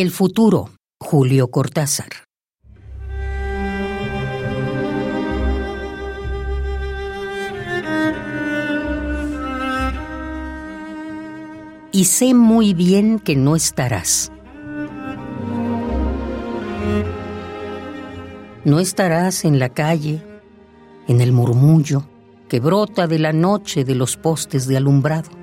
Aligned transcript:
El 0.00 0.10
futuro, 0.10 0.70
Julio 0.98 1.48
Cortázar. 1.48 2.08
Y 11.92 12.04
sé 12.06 12.32
muy 12.32 12.72
bien 12.72 13.18
que 13.18 13.36
no 13.36 13.54
estarás. 13.56 14.32
No 18.64 18.80
estarás 18.80 19.44
en 19.44 19.58
la 19.58 19.68
calle, 19.68 20.22
en 21.08 21.20
el 21.20 21.32
murmullo 21.32 22.04
que 22.48 22.58
brota 22.58 23.06
de 23.06 23.18
la 23.18 23.34
noche 23.34 23.84
de 23.84 23.96
los 23.96 24.16
postes 24.16 24.66
de 24.66 24.78
alumbrado. 24.78 25.39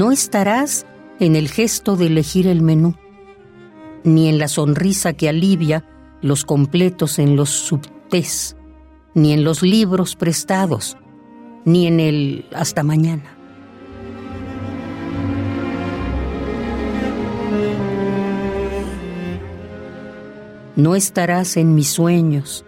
No 0.00 0.12
estarás 0.12 0.86
en 1.18 1.36
el 1.36 1.50
gesto 1.50 1.94
de 1.94 2.06
elegir 2.06 2.46
el 2.46 2.62
menú, 2.62 2.94
ni 4.02 4.30
en 4.30 4.38
la 4.38 4.48
sonrisa 4.48 5.12
que 5.12 5.28
alivia 5.28 5.84
los 6.22 6.46
completos 6.46 7.18
en 7.18 7.36
los 7.36 7.50
subtés, 7.50 8.56
ni 9.12 9.34
en 9.34 9.44
los 9.44 9.62
libros 9.62 10.16
prestados, 10.16 10.96
ni 11.66 11.86
en 11.86 12.00
el 12.00 12.46
hasta 12.54 12.82
mañana. 12.82 13.36
No 20.76 20.96
estarás 20.96 21.58
en 21.58 21.74
mis 21.74 21.88
sueños, 21.88 22.64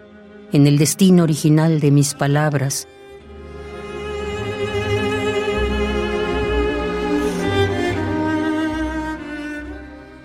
en 0.51 0.67
el 0.67 0.77
destino 0.77 1.23
original 1.23 1.79
de 1.79 1.89
mis 1.89 2.13
palabras, 2.13 2.87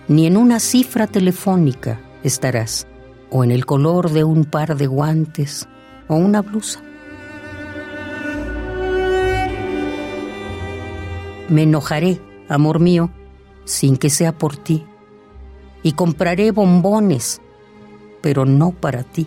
ni 0.08 0.26
en 0.26 0.38
una 0.38 0.58
cifra 0.58 1.06
telefónica 1.06 2.00
estarás, 2.22 2.86
o 3.30 3.44
en 3.44 3.50
el 3.50 3.66
color 3.66 4.10
de 4.10 4.24
un 4.24 4.46
par 4.46 4.76
de 4.76 4.86
guantes 4.86 5.68
o 6.08 6.16
una 6.16 6.40
blusa. 6.40 6.80
Me 11.50 11.62
enojaré, 11.62 12.20
amor 12.48 12.80
mío, 12.80 13.10
sin 13.64 13.98
que 13.98 14.08
sea 14.08 14.32
por 14.32 14.56
ti, 14.56 14.84
y 15.82 15.92
compraré 15.92 16.52
bombones, 16.52 17.42
pero 18.22 18.46
no 18.46 18.72
para 18.72 19.02
ti. 19.02 19.26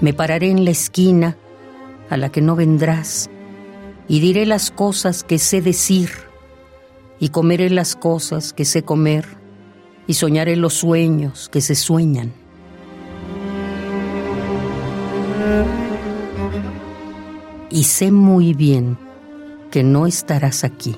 Me 0.00 0.14
pararé 0.14 0.50
en 0.50 0.64
la 0.64 0.70
esquina 0.70 1.36
a 2.10 2.16
la 2.16 2.30
que 2.30 2.42
no 2.42 2.56
vendrás, 2.56 3.30
y 4.08 4.18
diré 4.18 4.44
las 4.44 4.72
cosas 4.72 5.22
que 5.22 5.38
sé 5.38 5.62
decir, 5.62 6.10
y 7.20 7.28
comeré 7.28 7.70
las 7.70 7.94
cosas 7.94 8.52
que 8.52 8.64
sé 8.64 8.82
comer, 8.82 9.24
y 10.08 10.14
soñaré 10.14 10.56
los 10.56 10.74
sueños 10.74 11.48
que 11.48 11.60
se 11.60 11.76
sueñan. 11.76 12.32
Y 17.70 17.84
sé 17.84 18.10
muy 18.10 18.52
bien 18.52 18.98
que 19.70 19.84
no 19.84 20.08
estarás 20.08 20.64
aquí, 20.64 20.96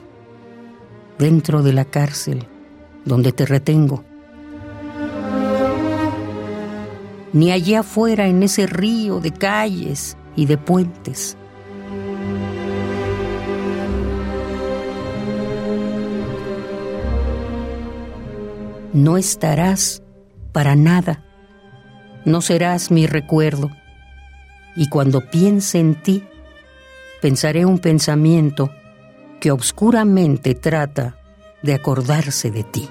dentro 1.18 1.62
de 1.62 1.74
la 1.74 1.84
cárcel 1.84 2.46
donde 3.05 3.33
te 3.33 3.44
retengo, 3.44 4.02
ni 7.34 7.50
allá 7.50 7.80
afuera 7.80 8.28
en 8.28 8.42
ese 8.42 8.66
río 8.66 9.20
de 9.20 9.33
calles 9.33 10.16
y 10.36 10.47
de 10.47 10.58
puentes. 10.58 11.36
No 18.92 19.17
estarás 19.17 20.02
para 20.52 20.77
nada, 20.77 21.24
no 22.24 22.42
serás 22.42 22.90
mi 22.90 23.06
recuerdo, 23.06 23.70
y 24.77 24.89
cuando 24.89 25.30
piense 25.30 25.80
en 25.80 25.95
ti, 26.02 26.24
pensaré 27.23 27.64
un 27.64 27.79
pensamiento 27.79 28.70
que 29.40 29.51
obscuramente 29.51 30.55
trata 30.55 31.17
de 31.62 31.74
acordarse 31.74 32.51
de 32.51 32.64
ti. 32.64 32.89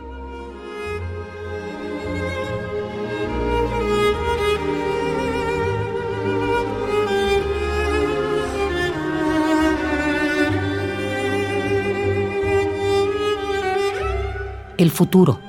El 14.81 14.89
futuro. 14.89 15.39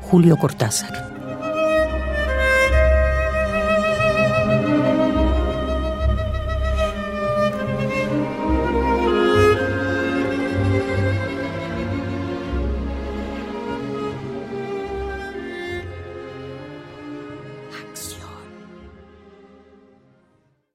Julio 0.00 0.38
Cortázar. 0.38 1.11